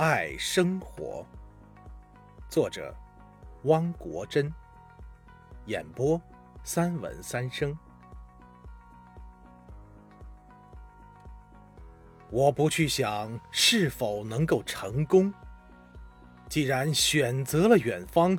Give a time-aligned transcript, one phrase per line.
[0.00, 1.26] 爱生活。
[2.48, 2.96] 作者：
[3.64, 4.50] 汪国真。
[5.66, 6.18] 演播：
[6.64, 7.76] 三文三生。
[12.30, 15.30] 我不去想是否能够成功。
[16.48, 18.38] 既然选择了远方，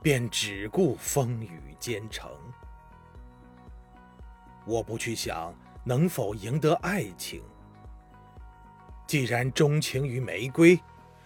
[0.00, 2.30] 便只顾风雨兼程。
[4.64, 5.52] 我不去想
[5.82, 7.42] 能否赢得爱情。
[9.06, 10.80] 既然钟情于玫瑰，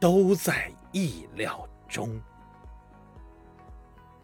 [0.00, 2.20] 都在意料中。